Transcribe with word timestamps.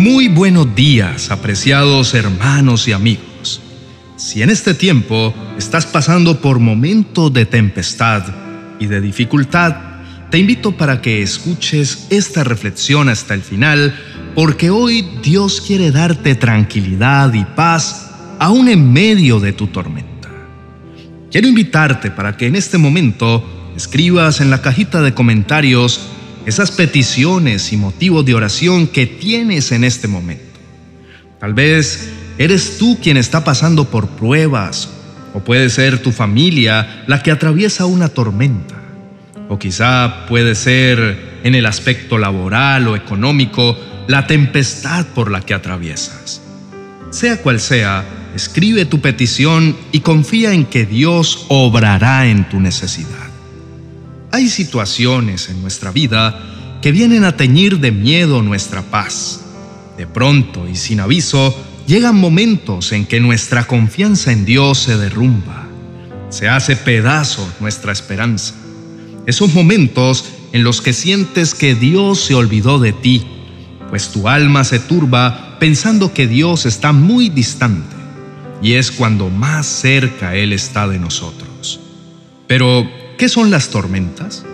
Muy 0.00 0.28
buenos 0.28 0.74
días, 0.74 1.30
apreciados 1.30 2.14
hermanos 2.14 2.88
y 2.88 2.92
amigos. 2.92 3.60
Si 4.16 4.40
en 4.40 4.48
este 4.48 4.72
tiempo 4.72 5.34
estás 5.58 5.84
pasando 5.84 6.40
por 6.40 6.58
momentos 6.58 7.30
de 7.34 7.44
tempestad 7.44 8.24
y 8.78 8.86
de 8.86 9.02
dificultad, 9.02 9.76
te 10.30 10.38
invito 10.38 10.72
para 10.72 11.02
que 11.02 11.20
escuches 11.20 12.06
esta 12.08 12.44
reflexión 12.44 13.10
hasta 13.10 13.34
el 13.34 13.42
final, 13.42 13.94
porque 14.34 14.70
hoy 14.70 15.06
Dios 15.22 15.60
quiere 15.60 15.90
darte 15.90 16.34
tranquilidad 16.34 17.34
y 17.34 17.44
paz 17.44 18.10
aún 18.38 18.70
en 18.70 18.90
medio 18.90 19.38
de 19.38 19.52
tu 19.52 19.66
tormenta. 19.66 20.30
Quiero 21.30 21.46
invitarte 21.46 22.10
para 22.10 22.38
que 22.38 22.46
en 22.46 22.56
este 22.56 22.78
momento 22.78 23.44
escribas 23.76 24.40
en 24.40 24.48
la 24.48 24.62
cajita 24.62 25.02
de 25.02 25.12
comentarios 25.12 26.00
esas 26.46 26.70
peticiones 26.70 27.72
y 27.72 27.76
motivos 27.76 28.24
de 28.24 28.34
oración 28.34 28.86
que 28.86 29.06
tienes 29.06 29.72
en 29.72 29.84
este 29.84 30.08
momento. 30.08 30.44
Tal 31.38 31.54
vez 31.54 32.10
eres 32.38 32.78
tú 32.78 32.98
quien 33.02 33.16
está 33.16 33.44
pasando 33.44 33.86
por 33.86 34.08
pruebas, 34.08 34.88
o 35.32 35.40
puede 35.40 35.70
ser 35.70 36.02
tu 36.02 36.12
familia 36.12 37.04
la 37.06 37.22
que 37.22 37.30
atraviesa 37.30 37.86
una 37.86 38.08
tormenta, 38.08 38.76
o 39.48 39.58
quizá 39.58 40.26
puede 40.26 40.54
ser 40.54 41.40
en 41.44 41.54
el 41.54 41.66
aspecto 41.66 42.18
laboral 42.18 42.88
o 42.88 42.96
económico 42.96 43.76
la 44.06 44.26
tempestad 44.26 45.06
por 45.06 45.30
la 45.30 45.40
que 45.40 45.54
atraviesas. 45.54 46.42
Sea 47.10 47.38
cual 47.38 47.60
sea, 47.60 48.04
escribe 48.34 48.84
tu 48.84 49.00
petición 49.00 49.76
y 49.92 50.00
confía 50.00 50.52
en 50.52 50.64
que 50.64 50.86
Dios 50.86 51.46
obrará 51.48 52.26
en 52.26 52.48
tu 52.48 52.60
necesidad. 52.60 53.29
Hay 54.32 54.48
situaciones 54.48 55.48
en 55.48 55.60
nuestra 55.60 55.90
vida 55.90 56.40
que 56.82 56.92
vienen 56.92 57.24
a 57.24 57.36
teñir 57.36 57.80
de 57.80 57.90
miedo 57.90 58.42
nuestra 58.42 58.82
paz. 58.82 59.40
De 59.96 60.06
pronto 60.06 60.68
y 60.68 60.76
sin 60.76 61.00
aviso, 61.00 61.56
llegan 61.86 62.16
momentos 62.16 62.92
en 62.92 63.06
que 63.06 63.20
nuestra 63.20 63.66
confianza 63.66 64.32
en 64.32 64.44
Dios 64.44 64.78
se 64.78 64.96
derrumba. 64.96 65.68
Se 66.28 66.48
hace 66.48 66.76
pedazo 66.76 67.46
nuestra 67.58 67.92
esperanza. 67.92 68.54
Esos 69.26 69.52
momentos 69.52 70.24
en 70.52 70.64
los 70.64 70.80
que 70.80 70.92
sientes 70.92 71.54
que 71.54 71.74
Dios 71.74 72.20
se 72.20 72.34
olvidó 72.34 72.78
de 72.78 72.92
ti, 72.92 73.26
pues 73.88 74.10
tu 74.10 74.28
alma 74.28 74.64
se 74.64 74.78
turba 74.78 75.58
pensando 75.58 76.14
que 76.14 76.26
Dios 76.26 76.66
está 76.66 76.92
muy 76.92 77.28
distante, 77.28 77.96
y 78.62 78.74
es 78.74 78.90
cuando 78.90 79.28
más 79.28 79.66
cerca 79.66 80.34
Él 80.36 80.52
está 80.52 80.86
de 80.88 80.98
nosotros. 80.98 81.80
Pero, 82.46 82.88
¿Qué 83.20 83.28
son 83.28 83.50
las 83.50 83.68
tormentas? 83.68 84.46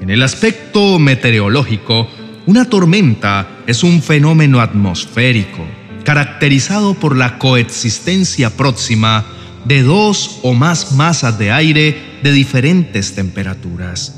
En 0.00 0.10
el 0.10 0.22
aspecto 0.22 1.00
meteorológico, 1.00 2.08
una 2.46 2.66
tormenta 2.66 3.48
es 3.66 3.82
un 3.82 4.00
fenómeno 4.00 4.60
atmosférico 4.60 5.66
caracterizado 6.04 6.94
por 6.94 7.16
la 7.16 7.36
coexistencia 7.38 8.50
próxima 8.56 9.26
de 9.64 9.82
dos 9.82 10.38
o 10.44 10.54
más 10.54 10.92
masas 10.92 11.36
de 11.36 11.50
aire 11.50 12.20
de 12.22 12.30
diferentes 12.30 13.16
temperaturas. 13.16 14.14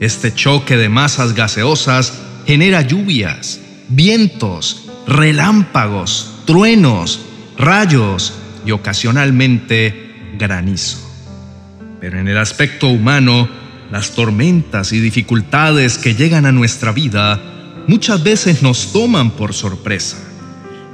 Este 0.00 0.34
choque 0.34 0.76
de 0.76 0.90
masas 0.90 1.32
gaseosas 1.32 2.12
genera 2.46 2.82
lluvias, 2.82 3.58
vientos, 3.88 4.84
relámpagos, 5.06 6.30
truenos, 6.44 7.20
rayos 7.56 8.34
y 8.66 8.72
ocasionalmente 8.72 10.34
granizo. 10.38 11.03
Pero 12.04 12.18
en 12.18 12.28
el 12.28 12.36
aspecto 12.36 12.88
humano, 12.88 13.48
las 13.90 14.10
tormentas 14.10 14.92
y 14.92 15.00
dificultades 15.00 15.96
que 15.96 16.14
llegan 16.14 16.44
a 16.44 16.52
nuestra 16.52 16.92
vida 16.92 17.40
muchas 17.86 18.22
veces 18.22 18.62
nos 18.62 18.92
toman 18.92 19.30
por 19.30 19.54
sorpresa. 19.54 20.18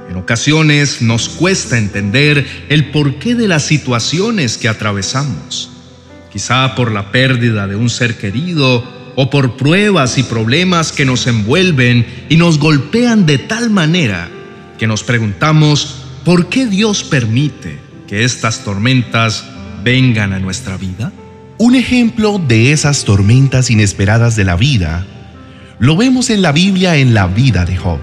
En 0.09 0.15
ocasiones 0.15 1.01
nos 1.01 1.27
cuesta 1.27 1.77
entender 1.77 2.65
el 2.69 2.91
porqué 2.91 3.35
de 3.35 3.49
las 3.49 3.63
situaciones 3.63 4.57
que 4.57 4.69
atravesamos, 4.69 5.69
quizá 6.31 6.75
por 6.75 6.93
la 6.93 7.11
pérdida 7.11 7.67
de 7.67 7.75
un 7.75 7.89
ser 7.89 8.17
querido 8.17 8.81
o 9.17 9.29
por 9.29 9.57
pruebas 9.57 10.17
y 10.17 10.23
problemas 10.23 10.93
que 10.93 11.03
nos 11.03 11.27
envuelven 11.27 12.07
y 12.29 12.37
nos 12.37 12.57
golpean 12.57 13.25
de 13.25 13.37
tal 13.37 13.69
manera 13.69 14.29
que 14.79 14.87
nos 14.87 15.03
preguntamos 15.03 16.05
por 16.23 16.47
qué 16.47 16.67
Dios 16.67 17.03
permite 17.03 17.79
que 18.07 18.23
estas 18.23 18.63
tormentas 18.63 19.43
vengan 19.83 20.33
a 20.33 20.39
nuestra 20.39 20.77
vida? 20.77 21.11
Un 21.57 21.75
ejemplo 21.75 22.39
de 22.39 22.71
esas 22.71 23.03
tormentas 23.03 23.69
inesperadas 23.69 24.35
de 24.35 24.43
la 24.43 24.55
vida 24.55 25.05
lo 25.79 25.95
vemos 25.95 26.29
en 26.29 26.41
la 26.41 26.51
Biblia 26.51 26.97
en 26.97 27.13
la 27.13 27.27
vida 27.27 27.65
de 27.65 27.75
Job. 27.75 27.99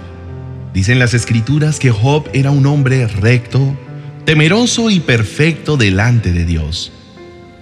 Dicen 0.75 0.99
las 0.99 1.15
escrituras 1.15 1.79
que 1.79 1.91
Job 1.91 2.29
era 2.33 2.51
un 2.51 2.67
hombre 2.67 3.07
recto, 3.07 3.77
temeroso 4.25 4.91
y 4.91 5.01
perfecto 5.01 5.77
delante 5.77 6.33
de 6.33 6.45
Dios, 6.45 6.93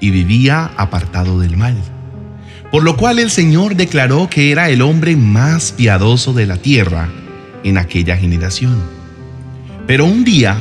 y 0.01 0.11
vivía 0.11 0.71
apartado 0.77 1.39
del 1.39 1.57
mal. 1.57 1.77
Por 2.71 2.83
lo 2.83 2.97
cual 2.97 3.19
el 3.19 3.31
Señor 3.31 3.77
declaró 3.77 4.29
que 4.29 4.51
era 4.51 4.71
el 4.71 4.83
hombre 4.83 5.17
más 5.17 5.73
piadoso 5.73 6.33
de 6.33 6.47
la 6.47 6.57
tierra 6.57 7.09
en 7.63 7.79
aquella 7.79 8.17
generación. 8.17 8.83
Pero 9.87 10.05
un 10.05 10.25
día, 10.25 10.59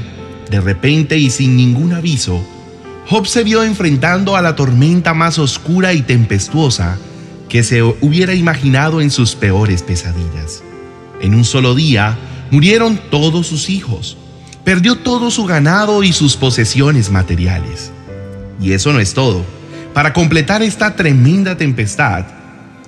de 0.52 0.62
repente 0.62 1.18
y 1.18 1.30
sin 1.30 1.56
ningún 1.56 1.94
aviso, 1.94 2.46
Job 3.08 3.28
se 3.28 3.44
vio 3.44 3.64
enfrentando 3.64 4.36
a 4.36 4.42
la 4.42 4.56
tormenta 4.56 5.14
más 5.14 5.38
oscura 5.38 5.94
y 5.94 6.02
tempestuosa 6.02 6.98
que 7.48 7.64
se 7.64 7.84
hubiera 7.84 8.34
imaginado 8.34 9.00
en 9.00 9.12
sus 9.12 9.36
peores 9.36 9.84
pesadillas. 9.84 10.64
En 11.22 11.36
un 11.36 11.46
solo 11.46 11.76
día 11.76 12.18
murieron 12.50 13.00
todos 13.12 13.46
sus 13.46 13.70
hijos, 13.70 14.18
perdió 14.64 14.98
todo 14.98 15.30
su 15.30 15.46
ganado 15.46 16.04
y 16.04 16.14
sus 16.14 16.36
posesiones 16.36 17.12
materiales. 17.12 17.92
Y 18.60 18.72
eso 18.72 18.92
no 18.92 19.00
es 19.00 19.14
todo. 19.14 19.46
Para 19.94 20.12
completar 20.12 20.64
esta 20.64 20.96
tremenda 20.96 21.58
tempestad, 21.58 22.26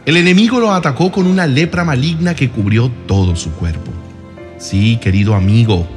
el 0.07 0.17
enemigo 0.17 0.59
lo 0.59 0.73
atacó 0.73 1.11
con 1.11 1.27
una 1.27 1.45
lepra 1.45 1.83
maligna 1.83 2.35
que 2.35 2.49
cubrió 2.49 2.91
todo 3.07 3.35
su 3.35 3.51
cuerpo. 3.51 3.91
Sí, 4.57 4.97
querido 4.99 5.35
amigo, 5.35 5.87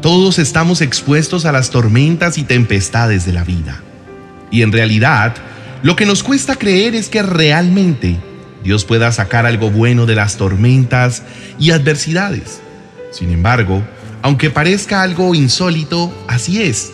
todos 0.00 0.38
estamos 0.38 0.80
expuestos 0.80 1.44
a 1.44 1.52
las 1.52 1.70
tormentas 1.70 2.38
y 2.38 2.44
tempestades 2.44 3.26
de 3.26 3.32
la 3.32 3.44
vida. 3.44 3.82
Y 4.50 4.62
en 4.62 4.72
realidad, 4.72 5.34
lo 5.82 5.96
que 5.96 6.06
nos 6.06 6.22
cuesta 6.22 6.56
creer 6.56 6.94
es 6.94 7.08
que 7.08 7.22
realmente 7.22 8.16
Dios 8.62 8.84
pueda 8.84 9.10
sacar 9.12 9.46
algo 9.46 9.70
bueno 9.70 10.06
de 10.06 10.14
las 10.14 10.36
tormentas 10.36 11.22
y 11.58 11.72
adversidades. 11.72 12.60
Sin 13.10 13.30
embargo, 13.30 13.82
aunque 14.22 14.50
parezca 14.50 15.02
algo 15.02 15.34
insólito, 15.34 16.12
así 16.28 16.62
es. 16.62 16.92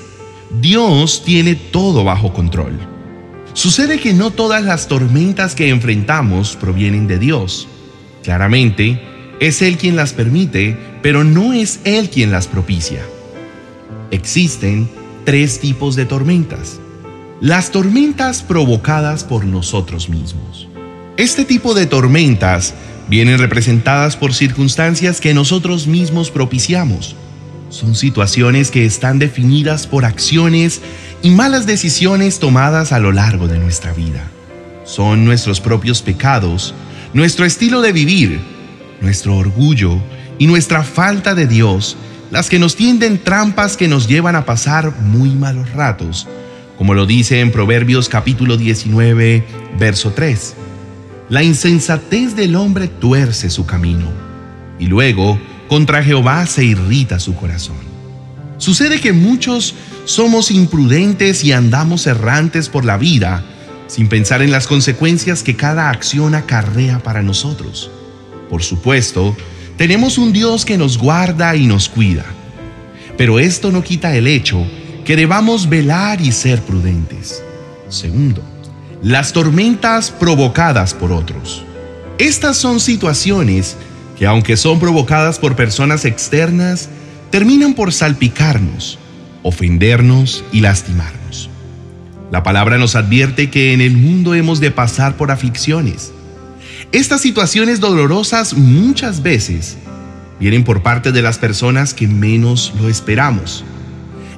Dios 0.60 1.22
tiene 1.25 1.54
todo 1.54 2.04
bajo 2.04 2.32
control. 2.32 2.78
Sucede 3.54 3.98
que 3.98 4.15
no 4.15 4.31
todas 4.31 4.62
las 4.65 4.88
tormentas 4.88 5.54
que 5.54 5.69
enfrentamos 5.69 6.56
provienen 6.56 7.06
de 7.06 7.19
Dios. 7.19 7.69
Claramente, 8.22 9.00
es 9.41 9.62
Él 9.62 9.77
quien 9.78 9.97
las 9.97 10.12
permite, 10.12 10.77
pero 11.03 11.25
no 11.25 11.53
es 11.53 11.81
Él 11.84 12.11
quien 12.11 12.31
las 12.31 12.47
propicia. 12.47 13.03
Existen 14.11 14.89
tres 15.25 15.61
tipos 15.61 15.97
de 15.97 16.06
tormentas. 16.06 16.81
Las 17.41 17.72
tormentas 17.72 18.43
provocadas 18.43 19.25
por 19.25 19.45
nosotros 19.45 20.09
mismos. 20.09 20.69
Este 21.17 21.45
tipo 21.45 21.75
de 21.75 21.87
tormentas 21.87 22.75
vienen 23.09 23.39
representadas 23.39 24.17
por 24.17 24.34
circunstancias 24.34 25.21
que 25.21 25.34
nosotros 25.34 25.87
mismos 25.87 26.31
propiciamos. 26.31 27.16
Son 27.71 27.95
situaciones 27.95 28.71
que 28.71 28.84
están 28.84 29.19
definidas 29.19 29.87
por 29.87 30.05
acciones 30.05 30.81
y 31.22 31.31
malas 31.31 31.66
decisiones 31.66 32.39
tomadas 32.39 32.93
a 32.93 32.99
lo 33.01 33.11
largo 33.12 33.49
de 33.49 33.59
nuestra 33.59 33.93
vida. 33.93 34.25
Son 34.84 35.25
nuestros 35.25 35.61
propios 35.61 36.03
pecados, 36.03 36.75
nuestro 37.15 37.45
estilo 37.45 37.81
de 37.81 37.93
vivir, 37.93 38.41
nuestro 39.04 39.36
orgullo 39.36 40.01
y 40.39 40.47
nuestra 40.47 40.83
falta 40.83 41.34
de 41.34 41.47
Dios 41.47 41.97
las 42.30 42.48
que 42.48 42.59
nos 42.59 42.74
tienden 42.74 43.22
trampas 43.22 43.77
que 43.77 43.86
nos 43.86 44.09
llevan 44.09 44.34
a 44.34 44.45
pasar 44.45 44.98
muy 44.98 45.30
malos 45.30 45.71
ratos, 45.72 46.27
como 46.77 46.95
lo 46.95 47.06
dice 47.06 47.41
en 47.41 47.53
Proverbios 47.53 48.09
capítulo 48.09 48.56
19, 48.56 49.45
verso 49.78 50.12
3. 50.12 50.54
La 51.28 51.45
insensatez 51.45 52.34
del 52.34 52.56
hombre 52.56 52.89
tuerce 52.89 53.51
su 53.51 53.66
camino, 53.66 54.10
y 54.80 54.86
luego 54.86 55.39
contra 55.68 56.03
Jehová 56.03 56.45
se 56.47 56.65
irrita 56.65 57.21
su 57.21 57.36
corazón. 57.36 57.77
Sucede 58.56 59.01
que 59.01 59.12
muchos 59.12 59.74
somos 60.06 60.51
imprudentes 60.51 61.45
y 61.45 61.53
andamos 61.53 62.06
errantes 62.06 62.68
por 62.68 62.84
la 62.84 62.97
vida 62.97 63.45
sin 63.86 64.09
pensar 64.09 64.42
en 64.42 64.51
las 64.51 64.66
consecuencias 64.66 65.42
que 65.42 65.56
cada 65.56 65.91
acción 65.91 66.34
acarrea 66.34 67.01
para 67.01 67.22
nosotros. 67.22 67.91
Por 68.54 68.62
supuesto, 68.62 69.36
tenemos 69.77 70.16
un 70.16 70.33
Dios 70.33 70.65
que 70.65 70.78
nos 70.78 70.97
guarda 70.97 71.56
y 71.56 71.66
nos 71.66 71.89
cuida. 71.89 72.24
Pero 73.18 73.41
esto 73.41 73.72
no 73.72 73.83
quita 73.83 74.15
el 74.15 74.28
hecho 74.28 74.65
que 75.04 75.16
debamos 75.16 75.68
velar 75.68 76.21
y 76.21 76.30
ser 76.30 76.62
prudentes. 76.62 77.42
Segundo, 77.89 78.45
las 79.03 79.33
tormentas 79.33 80.12
provocadas 80.12 80.95
por 80.95 81.10
otros. 81.10 81.65
Estas 82.18 82.56
son 82.56 82.78
situaciones 82.78 83.77
que 84.16 84.24
aunque 84.24 84.56
son 84.56 84.78
provocadas 84.78 85.41
por 85.41 85.56
personas 85.56 86.04
externas, 86.04 86.89
terminan 87.30 87.74
por 87.74 87.92
salpicarnos, 87.92 89.01
ofendernos 89.42 90.45
y 90.53 90.60
lastimarnos. 90.60 91.51
La 92.30 92.45
palabra 92.45 92.78
nos 92.78 92.95
advierte 92.95 93.51
que 93.51 93.72
en 93.72 93.80
el 93.80 93.97
mundo 93.97 94.33
hemos 94.33 94.60
de 94.60 94.71
pasar 94.71 95.16
por 95.16 95.33
aflicciones. 95.33 96.14
Estas 96.92 97.21
situaciones 97.21 97.81
dolorosas 97.81 98.54
muchas 98.54 99.22
veces 99.22 99.77
vienen 100.39 100.65
por 100.65 100.83
parte 100.83 101.13
de 101.13 101.22
las 101.22 101.39
personas 101.39 101.95
que 101.95 102.07
menos 102.07 102.72
lo 102.81 102.89
esperamos. 102.89 103.65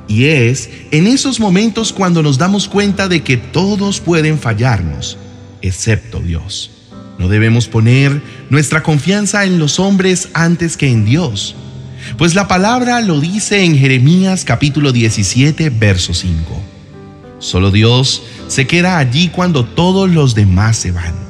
Y 0.08 0.26
es 0.26 0.70
en 0.92 1.06
esos 1.06 1.40
momentos 1.40 1.92
cuando 1.92 2.22
nos 2.22 2.38
damos 2.38 2.68
cuenta 2.68 3.08
de 3.08 3.22
que 3.22 3.36
todos 3.36 4.00
pueden 4.00 4.38
fallarnos, 4.38 5.18
excepto 5.62 6.20
Dios. 6.20 6.70
No 7.18 7.28
debemos 7.28 7.66
poner 7.66 8.22
nuestra 8.50 8.82
confianza 8.82 9.44
en 9.44 9.58
los 9.58 9.80
hombres 9.80 10.28
antes 10.32 10.76
que 10.76 10.90
en 10.90 11.04
Dios, 11.04 11.56
pues 12.18 12.34
la 12.34 12.46
palabra 12.46 13.00
lo 13.00 13.20
dice 13.20 13.64
en 13.64 13.76
Jeremías 13.76 14.44
capítulo 14.44 14.92
17, 14.92 15.70
verso 15.70 16.14
5. 16.14 16.62
Solo 17.38 17.70
Dios 17.70 18.22
se 18.48 18.66
queda 18.66 18.98
allí 18.98 19.28
cuando 19.28 19.64
todos 19.64 20.08
los 20.08 20.34
demás 20.34 20.76
se 20.76 20.92
van. 20.92 21.25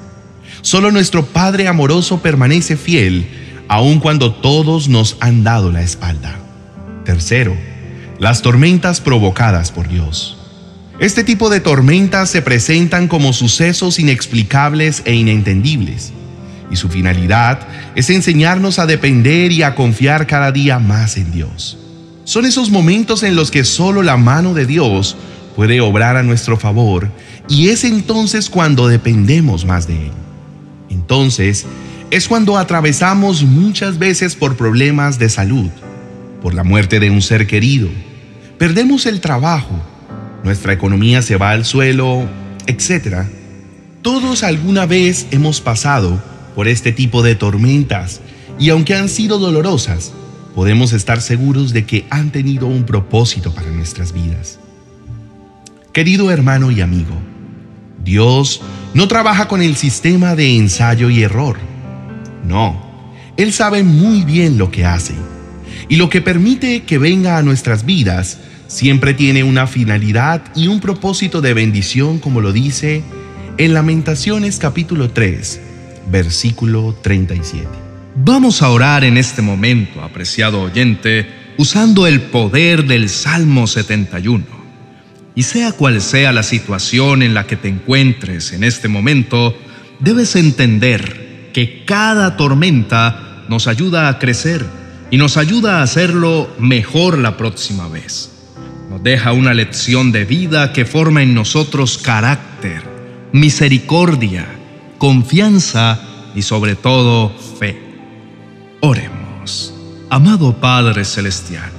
Solo 0.67 0.91
nuestro 0.91 1.25
Padre 1.25 1.69
amoroso 1.69 2.23
permanece 2.23 2.77
fiel, 2.77 3.29
aun 3.69 4.01
cuando 4.01 4.35
todos 4.35 4.89
nos 4.89 5.17
han 5.21 5.45
dado 5.45 5.71
la 5.71 5.81
espalda. 5.81 6.41
Tercero, 7.05 7.57
las 8.19 8.43
tormentas 8.43 9.01
provocadas 9.01 9.71
por 9.71 9.87
Dios. 9.87 10.37
Este 10.99 11.23
tipo 11.23 11.51
de 11.51 11.61
tormentas 11.61 12.31
se 12.31 12.43
presentan 12.43 13.07
como 13.07 13.33
sucesos 13.33 14.01
inexplicables 14.01 15.03
e 15.05 15.15
inentendibles, 15.15 16.13
y 16.69 16.75
su 16.75 16.89
finalidad 16.89 17.61
es 17.95 18.11
enseñarnos 18.11 18.81
a 18.81 18.87
depender 18.87 19.53
y 19.53 19.62
a 19.62 19.77
confiar 19.77 20.27
cada 20.27 20.51
día 20.51 20.81
más 20.81 21.17
en 21.17 21.31
Dios. 21.31 21.79
Son 22.25 22.45
esos 22.45 22.71
momentos 22.73 23.23
en 23.23 23.37
los 23.37 23.53
que 23.53 23.62
solo 23.62 24.03
la 24.03 24.17
mano 24.17 24.53
de 24.53 24.67
Dios 24.67 25.17
puede 25.55 25.81
obrar 25.81 26.17
a 26.17 26.25
nuestro 26.25 26.57
favor, 26.57 27.09
y 27.49 27.69
es 27.69 27.85
entonces 27.85 28.51
cuando 28.51 28.89
dependemos 28.89 29.65
más 29.65 29.87
de 29.87 30.07
Él. 30.07 30.25
Entonces, 31.06 31.67
es 32.11 32.26
cuando 32.26 32.58
atravesamos 32.58 33.44
muchas 33.44 33.97
veces 33.97 34.35
por 34.35 34.56
problemas 34.56 35.20
de 35.20 35.29
salud, 35.29 35.69
por 36.43 36.53
la 36.53 36.64
muerte 36.64 36.99
de 36.99 37.11
un 37.11 37.23
ser 37.23 37.47
querido, 37.47 37.88
perdemos 38.58 39.06
el 39.06 39.20
trabajo, 39.20 39.81
nuestra 40.43 40.73
economía 40.73 41.23
se 41.23 41.37
va 41.37 41.50
al 41.50 41.64
suelo, 41.64 42.29
etc. 42.67 43.19
Todos 44.03 44.43
alguna 44.43 44.85
vez 44.85 45.29
hemos 45.31 45.61
pasado 45.61 46.20
por 46.56 46.67
este 46.67 46.91
tipo 46.91 47.23
de 47.23 47.37
tormentas 47.37 48.20
y 48.59 48.70
aunque 48.70 48.97
han 48.97 49.09
sido 49.09 49.38
dolorosas, 49.38 50.12
podemos 50.56 50.93
estar 50.93 51.23
seguros 51.23 51.73
de 51.73 51.87
que 51.87 52.05
han 52.11 52.32
tenido 52.32 52.67
un 52.67 52.82
propósito 52.82 53.55
para 53.55 53.70
nuestras 53.70 54.12
vidas. 54.12 54.59
Querido 55.93 56.32
hermano 56.32 56.73
y 56.73 56.81
amigo, 56.81 57.14
Dios 58.06 58.62
no 58.94 59.08
trabaja 59.08 59.49
con 59.49 59.61
el 59.61 59.76
sistema 59.76 60.37
de 60.37 60.56
ensayo 60.56 61.11
y 61.11 61.23
error. 61.23 61.58
No, 62.47 63.12
Él 63.37 63.53
sabe 63.53 63.82
muy 63.82 64.23
bien 64.23 64.56
lo 64.56 64.70
que 64.70 64.87
hace 64.87 65.14
y 65.88 65.97
lo 65.97 66.08
que 66.08 66.23
permite 66.23 66.85
que 66.85 66.99
venga 66.99 67.37
a 67.37 67.43
nuestras 67.43 67.85
vidas 67.85 68.38
siempre 68.69 69.12
tiene 69.12 69.43
una 69.43 69.67
finalidad 69.67 70.43
y 70.55 70.69
un 70.69 70.81
propósito 70.81 71.41
de 71.41 71.53
bendición, 71.53 72.19
como 72.20 72.41
lo 72.41 72.53
dice 72.53 73.03
en 73.58 73.75
Lamentaciones 73.75 74.59
capítulo 74.59 75.11
3, 75.11 75.61
versículo 76.11 76.97
37. 77.02 77.67
Vamos 78.14 78.62
a 78.62 78.70
orar 78.70 79.02
en 79.02 79.17
este 79.19 79.43
momento, 79.43 80.00
apreciado 80.00 80.62
oyente, 80.62 81.26
usando 81.59 82.06
el 82.06 82.20
poder 82.20 82.85
del 82.85 83.09
Salmo 83.09 83.67
71. 83.67 84.56
Y 85.37 85.43
sea 85.43 85.73
cual 85.73 86.00
sea 86.00 86.33
la 86.33 86.43
situación 86.43 87.23
en 87.23 87.35
la 87.35 87.47
que 87.47 87.56
te 87.56 87.69
encuentres 87.69 88.53
en 88.53 88.65
este 88.65 88.88
momento, 88.88 89.56
debes 90.00 90.35
entender 90.35 91.50
que 91.53 91.85
cada 91.85 92.37
tormenta 92.37 93.44
nos 93.49 93.69
ayuda 93.69 94.09
a 94.09 94.19
crecer 94.19 94.65
y 95.11 95.19
nos 95.19 95.37
ayuda 95.37 95.79
a 95.79 95.83
hacerlo 95.83 96.50
mejor 96.59 97.19
la 97.19 97.37
próxima 97.37 97.87
vez. 97.87 98.33
Nos 98.91 99.03
deja 99.03 99.33
una 99.33 99.53
lección 99.53 100.11
de 100.11 100.25
vida 100.25 100.73
que 100.73 100.85
forma 100.85 101.23
en 101.23 101.35
nosotros 101.35 101.99
carácter, 101.99 102.83
misericordia, 103.33 104.47
confianza 104.99 106.00
y 106.35 106.43
sobre 106.43 106.77
todo 106.77 107.31
fe. 107.59 107.79
Oremos. 108.81 109.75
Amado 110.09 110.59
Padre 110.61 111.05
Celestial, 111.05 111.71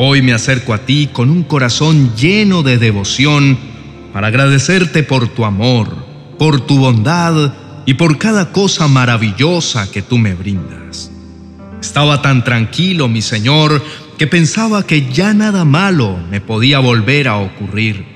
hoy 0.00 0.22
me 0.22 0.32
acerco 0.32 0.74
a 0.74 0.86
ti 0.86 1.08
con 1.12 1.28
un 1.28 1.42
corazón 1.42 2.14
lleno 2.14 2.62
de 2.62 2.78
devoción 2.78 3.58
para 4.12 4.28
agradecerte 4.28 5.02
por 5.02 5.26
tu 5.26 5.44
amor, 5.44 5.88
por 6.38 6.64
tu 6.64 6.78
bondad 6.78 7.52
y 7.84 7.94
por 7.94 8.16
cada 8.16 8.52
cosa 8.52 8.86
maravillosa 8.86 9.90
que 9.90 10.00
tú 10.00 10.16
me 10.16 10.34
brindas. 10.34 11.10
Estaba 11.80 12.22
tan 12.22 12.44
tranquilo, 12.44 13.08
mi 13.08 13.22
Señor, 13.22 13.84
que 14.16 14.28
pensaba 14.28 14.86
que 14.86 15.10
ya 15.10 15.34
nada 15.34 15.64
malo 15.64 16.16
me 16.30 16.40
podía 16.40 16.78
volver 16.78 17.26
a 17.26 17.38
ocurrir. 17.38 18.06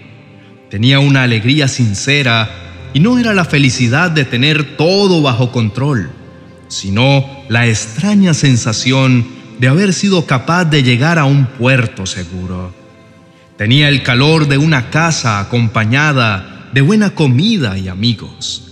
Tenía 0.71 1.01
una 1.01 1.25
alegría 1.25 1.67
sincera 1.67 2.49
y 2.95 3.01
no 3.01 3.19
era 3.19 3.35
la 3.35 3.45
felicidad 3.45 4.13
de 4.13 4.25
tener 4.25 4.77
todo 4.77 5.21
bajo 5.21 5.51
control, 5.51 6.13
sino 6.69 7.27
la 7.49 7.67
extraña 7.67 8.35
sensación 8.35 9.42
de 9.63 9.69
haber 9.69 9.93
sido 9.93 10.27
capaz 10.27 10.65
de 10.65 10.83
llegar 10.83 11.21
a 11.21 11.25
un 11.25 11.47
puerto 11.47 12.05
seguro. 12.05 12.75
Tenía 13.57 13.89
el 13.89 14.03
calor 14.03 14.49
de 14.49 14.59
una 14.59 14.91
casa 14.91 15.39
acompañada 15.39 16.69
de 16.75 16.81
buena 16.81 17.11
comida 17.11 17.79
y 17.79 17.87
amigos. 17.87 18.65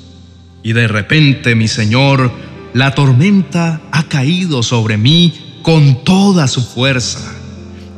Y 0.65 0.73
de 0.73 0.89
repente, 0.89 1.55
mi 1.55 1.69
Señor, 1.69 2.33
la 2.75 2.93
tormenta 2.93 3.81
ha 3.93 4.03
caído 4.09 4.65
sobre 4.65 4.97
mí 4.97 5.61
con 5.63 6.03
toda 6.03 6.49
su 6.49 6.61
fuerza. 6.61 7.37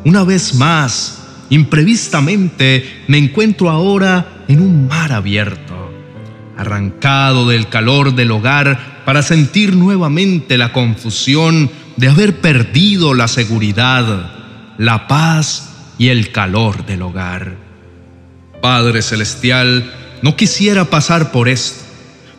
Una 0.05 0.23
vez 0.23 0.55
más, 0.55 1.47
imprevistamente, 1.49 3.05
me 3.09 3.17
encuentro 3.17 3.71
ahora 3.71 4.45
en 4.49 4.61
un 4.61 4.87
mar 4.87 5.13
abierto, 5.13 5.91
arrancado 6.59 7.49
del 7.49 7.71
calor 7.71 8.15
del 8.15 8.33
hogar 8.33 9.01
para 9.07 9.23
sentir 9.23 9.77
nuevamente 9.77 10.59
la 10.59 10.75
confusión 10.75 11.71
de 12.03 12.09
haber 12.09 12.43
perdido 12.43 13.15
la 13.15 13.29
seguridad, 13.29 14.31
la 14.77 15.09
paz 15.09 15.71
y 15.97 16.09
el 16.09 16.33
calor 16.33 16.85
del 16.85 17.01
hogar. 17.01 17.57
Padre 18.61 19.01
Celestial, 19.01 19.91
no 20.21 20.37
quisiera 20.37 20.85
pasar 20.85 21.33
por 21.33 21.49
esto, 21.49 21.83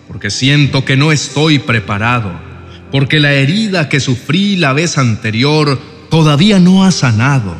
porque 0.07 0.29
siento 0.29 0.85
que 0.85 0.95
no 0.95 1.11
estoy 1.11 1.57
preparado 1.57 2.53
porque 2.93 3.19
la 3.19 3.33
herida 3.33 3.89
que 3.89 3.99
sufrí 3.99 4.55
la 4.55 4.71
vez 4.71 4.99
anterior 4.99 5.81
todavía 6.11 6.59
no 6.59 6.83
ha 6.83 6.91
sanado. 6.91 7.55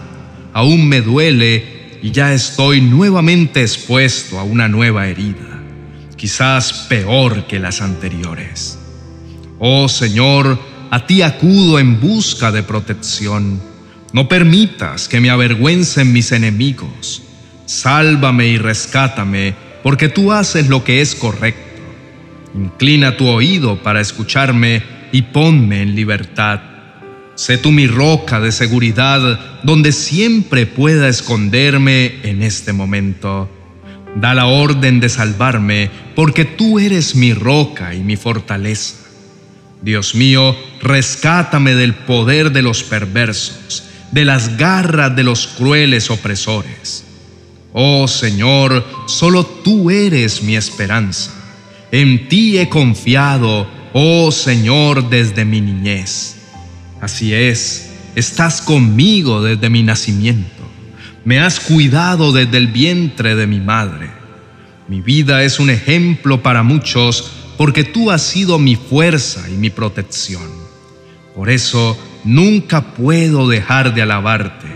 Aún 0.54 0.88
me 0.88 1.02
duele 1.02 1.98
y 2.04 2.12
ya 2.12 2.36
estoy 2.36 2.82
nuevamente 2.82 3.64
expuesto 3.64 4.38
a 4.38 4.44
una 4.44 4.68
nueva 4.68 5.08
herida, 5.08 5.60
quizás 6.18 6.86
peor 6.88 7.48
que 7.48 7.58
las 7.58 7.82
anteriores. 7.82 8.78
Oh 9.58 9.90
Señor, 9.90 10.60
a 10.94 11.08
ti 11.08 11.24
acudo 11.24 11.80
en 11.80 12.00
busca 12.00 12.52
de 12.52 12.62
protección. 12.62 13.60
No 14.12 14.28
permitas 14.28 15.08
que 15.08 15.20
me 15.20 15.32
avergüencen 15.32 16.14
mis 16.14 16.32
enemigos. 16.32 17.24
Sálvame 17.66 18.46
y 18.50 18.60
rescátame, 18.60 19.56
porque 19.82 20.08
tú 20.08 20.32
haces 20.32 20.70
lo 20.70 20.84
que 20.84 21.02
es 21.02 21.16
correcto. 21.16 21.82
Inclina 22.54 23.18
tu 23.18 23.26
oído 23.28 23.82
para 23.82 24.02
escucharme 24.02 24.84
y 25.12 25.24
ponme 25.24 25.82
en 25.82 25.96
libertad. 25.96 26.62
Sé 27.34 27.58
tú 27.58 27.72
mi 27.72 27.88
roca 27.88 28.40
de 28.40 28.52
seguridad 28.52 29.64
donde 29.64 29.94
siempre 29.94 30.68
pueda 30.68 31.10
esconderme 31.10 32.18
en 32.22 32.44
este 32.44 32.72
momento. 32.72 33.50
Da 34.16 34.36
la 34.36 34.46
orden 34.46 35.00
de 35.00 35.10
salvarme 35.10 35.90
porque 36.14 36.46
tú 36.46 36.78
eres 36.78 37.16
mi 37.16 37.34
roca 37.34 37.96
y 37.96 38.02
mi 38.02 38.16
fortaleza. 38.16 39.03
Dios 39.84 40.16
mío, 40.16 40.56
rescátame 40.82 41.76
del 41.76 41.94
poder 41.94 42.54
de 42.54 42.62
los 42.62 42.84
perversos, 42.84 43.84
de 44.12 44.24
las 44.24 44.56
garras 44.56 45.14
de 45.14 45.24
los 45.24 45.46
crueles 45.46 46.10
opresores. 46.10 47.04
Oh 47.74 48.08
Señor, 48.08 48.86
solo 49.08 49.46
tú 49.46 49.92
eres 49.92 50.42
mi 50.42 50.56
esperanza. 50.56 51.32
En 51.92 52.30
ti 52.30 52.58
he 52.58 52.70
confiado 52.70 53.68
oh 53.92 54.32
Señor, 54.32 55.10
desde 55.10 55.44
mi 55.44 55.60
niñez. 55.60 56.38
Así 57.02 57.34
es, 57.34 57.92
estás 58.16 58.62
conmigo 58.62 59.44
desde 59.44 59.70
mi 59.70 59.84
nacimiento. 59.84 60.64
Me 61.26 61.40
has 61.40 61.60
cuidado 61.60 62.32
desde 62.32 62.58
el 62.58 62.68
vientre 62.68 63.36
de 63.36 63.48
mi 63.48 63.60
madre. 63.60 64.10
Mi 64.88 65.02
vida 65.02 65.44
es 65.44 65.60
un 65.60 65.70
ejemplo 65.70 66.42
para 66.42 66.64
muchos 66.64 67.43
porque 67.64 67.86
tú 67.86 68.12
has 68.12 68.22
sido 68.22 68.60
mi 68.60 68.76
fuerza 68.76 69.50
y 69.50 69.54
mi 69.54 69.70
protección. 69.70 70.50
Por 71.34 71.50
eso 71.50 71.98
nunca 72.26 72.94
puedo 72.94 73.48
dejar 73.48 73.96
de 73.96 74.02
alabarte. 74.02 74.68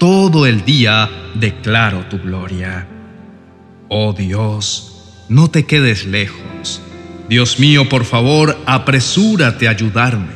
Todo 0.00 0.44
el 0.44 0.64
día 0.64 1.08
declaro 1.36 2.06
tu 2.06 2.18
gloria. 2.18 2.88
Oh 3.88 4.12
Dios, 4.14 5.14
no 5.28 5.48
te 5.48 5.64
quedes 5.64 6.06
lejos. 6.06 6.80
Dios 7.28 7.60
mío, 7.60 7.88
por 7.88 8.04
favor, 8.04 8.58
apresúrate 8.66 9.68
a 9.68 9.70
ayudarme. 9.70 10.34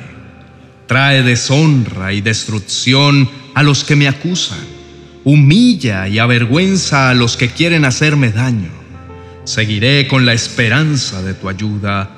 Trae 0.86 1.24
deshonra 1.24 2.12
y 2.12 2.20
destrucción 2.20 3.28
a 3.54 3.64
los 3.64 3.82
que 3.82 3.96
me 3.96 4.06
acusan. 4.06 4.64
Humilla 5.24 6.06
y 6.06 6.20
avergüenza 6.20 7.10
a 7.10 7.14
los 7.14 7.36
que 7.36 7.48
quieren 7.48 7.84
hacerme 7.84 8.30
daño. 8.30 8.81
Seguiré 9.44 10.06
con 10.06 10.24
la 10.24 10.32
esperanza 10.32 11.20
de 11.22 11.34
tu 11.34 11.48
ayuda. 11.48 12.10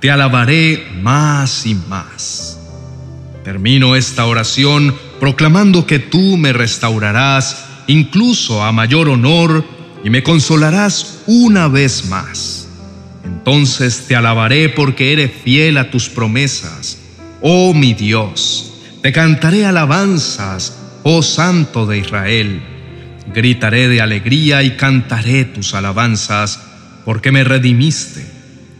Te 0.00 0.10
alabaré 0.10 0.86
más 1.00 1.66
y 1.66 1.74
más. 1.74 2.58
Termino 3.44 3.94
esta 3.94 4.26
oración 4.26 4.94
proclamando 5.20 5.86
que 5.86 5.98
tú 5.98 6.36
me 6.36 6.52
restaurarás 6.52 7.64
incluso 7.86 8.62
a 8.62 8.72
mayor 8.72 9.08
honor 9.08 9.64
y 10.02 10.10
me 10.10 10.22
consolarás 10.22 11.22
una 11.26 11.68
vez 11.68 12.06
más. 12.06 12.68
Entonces 13.24 14.04
te 14.08 14.16
alabaré 14.16 14.68
porque 14.68 15.12
eres 15.12 15.30
fiel 15.44 15.78
a 15.78 15.90
tus 15.90 16.08
promesas, 16.08 16.98
oh 17.40 17.72
mi 17.72 17.94
Dios. 17.94 18.72
Te 19.00 19.12
cantaré 19.12 19.64
alabanzas, 19.64 20.76
oh 21.02 21.22
Santo 21.22 21.86
de 21.86 21.98
Israel. 21.98 22.73
Gritaré 23.32 23.88
de 23.88 24.00
alegría 24.00 24.62
y 24.62 24.72
cantaré 24.72 25.44
tus 25.44 25.74
alabanzas, 25.74 26.60
porque 27.04 27.32
me 27.32 27.44
redimiste. 27.44 28.26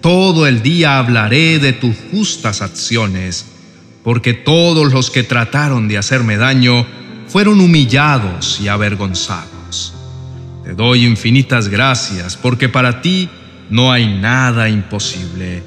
Todo 0.01 0.47
el 0.47 0.63
día 0.63 0.99
hablaré 0.99 1.59
de 1.59 1.73
tus 1.73 1.95
justas 2.11 2.61
acciones 2.61 3.47
porque 4.05 4.35
todos 4.35 4.93
los 4.93 5.11
que 5.11 5.23
trataron 5.23 5.89
de 5.89 5.99
hacerme 5.99 6.37
daño 6.37 6.87
fueron 7.27 7.59
humillados 7.61 8.61
y 8.61 8.69
avergonzados. 8.69 9.95
Te 10.63 10.75
doy 10.75 11.07
infinitas 11.07 11.69
gracias, 11.69 12.37
porque 12.37 12.69
para 12.69 13.01
ti 13.01 13.31
no 13.71 13.91
hay 13.91 14.07
nada 14.07 14.69
imposible, 14.69 15.63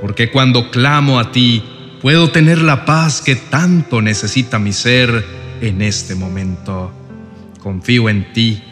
porque 0.00 0.30
cuando 0.30 0.70
clamo 0.70 1.18
a 1.18 1.32
ti 1.32 1.64
puedo 2.02 2.30
tener 2.30 2.60
la 2.60 2.84
paz 2.84 3.22
que 3.22 3.34
tanto 3.34 4.02
necesita 4.02 4.58
mi 4.58 4.74
ser 4.74 5.24
en 5.62 5.80
este 5.80 6.14
momento. 6.14 6.99
Confío 7.60 8.08
en 8.08 8.32
ti, 8.32 8.62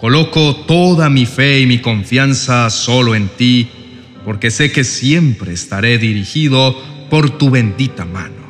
coloco 0.00 0.56
toda 0.66 1.08
mi 1.08 1.26
fe 1.26 1.60
y 1.60 1.66
mi 1.66 1.78
confianza 1.78 2.68
solo 2.70 3.14
en 3.14 3.28
ti, 3.28 3.70
porque 4.24 4.50
sé 4.50 4.72
que 4.72 4.84
siempre 4.84 5.52
estaré 5.52 5.98
dirigido 5.98 6.76
por 7.08 7.38
tu 7.38 7.50
bendita 7.50 8.04
mano. 8.04 8.42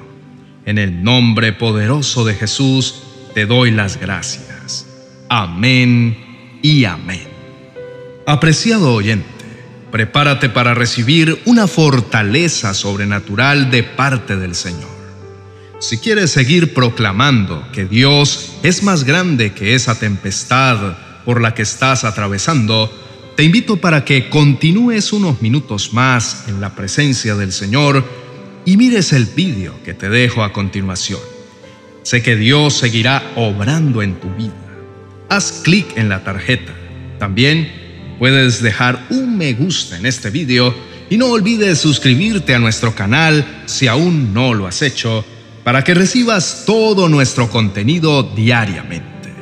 En 0.64 0.78
el 0.78 1.02
nombre 1.02 1.52
poderoso 1.52 2.24
de 2.24 2.34
Jesús 2.34 3.02
te 3.34 3.46
doy 3.46 3.70
las 3.70 3.98
gracias. 4.00 4.86
Amén 5.28 6.16
y 6.62 6.84
amén. 6.84 7.26
Apreciado 8.26 8.94
oyente, 8.94 9.26
prepárate 9.90 10.48
para 10.48 10.74
recibir 10.74 11.40
una 11.44 11.66
fortaleza 11.66 12.72
sobrenatural 12.72 13.70
de 13.70 13.82
parte 13.82 14.36
del 14.36 14.54
Señor. 14.54 14.91
Si 15.82 15.98
quieres 15.98 16.30
seguir 16.30 16.74
proclamando 16.74 17.66
que 17.72 17.84
Dios 17.84 18.52
es 18.62 18.84
más 18.84 19.02
grande 19.02 19.52
que 19.52 19.74
esa 19.74 19.98
tempestad 19.98 20.96
por 21.24 21.40
la 21.40 21.54
que 21.54 21.62
estás 21.62 22.04
atravesando, 22.04 22.88
te 23.34 23.42
invito 23.42 23.78
para 23.78 24.04
que 24.04 24.30
continúes 24.30 25.12
unos 25.12 25.42
minutos 25.42 25.92
más 25.92 26.44
en 26.46 26.60
la 26.60 26.76
presencia 26.76 27.34
del 27.34 27.50
Señor 27.50 28.04
y 28.64 28.76
mires 28.76 29.12
el 29.12 29.26
vídeo 29.26 29.74
que 29.84 29.92
te 29.92 30.08
dejo 30.08 30.44
a 30.44 30.52
continuación. 30.52 31.18
Sé 32.04 32.22
que 32.22 32.36
Dios 32.36 32.74
seguirá 32.74 33.32
obrando 33.34 34.02
en 34.02 34.20
tu 34.20 34.32
vida. 34.36 34.54
Haz 35.30 35.62
clic 35.64 35.96
en 35.96 36.08
la 36.08 36.22
tarjeta. 36.22 36.72
También 37.18 38.16
puedes 38.20 38.62
dejar 38.62 39.04
un 39.10 39.36
me 39.36 39.52
gusta 39.54 39.96
en 39.96 40.06
este 40.06 40.30
vídeo 40.30 40.72
y 41.10 41.16
no 41.16 41.26
olvides 41.26 41.80
suscribirte 41.80 42.54
a 42.54 42.60
nuestro 42.60 42.94
canal 42.94 43.64
si 43.66 43.88
aún 43.88 44.32
no 44.32 44.54
lo 44.54 44.68
has 44.68 44.80
hecho 44.82 45.24
para 45.64 45.84
que 45.84 45.94
recibas 45.94 46.64
todo 46.66 47.08
nuestro 47.08 47.48
contenido 47.48 48.22
diariamente. 48.22 49.32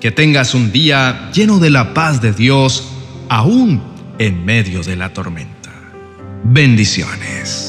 Que 0.00 0.10
tengas 0.10 0.54
un 0.54 0.72
día 0.72 1.30
lleno 1.32 1.58
de 1.58 1.70
la 1.70 1.92
paz 1.92 2.20
de 2.20 2.32
Dios 2.32 2.88
aún 3.28 3.82
en 4.18 4.44
medio 4.44 4.82
de 4.82 4.96
la 4.96 5.12
tormenta. 5.12 5.72
Bendiciones. 6.44 7.67